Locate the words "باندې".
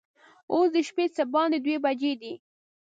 1.33-1.57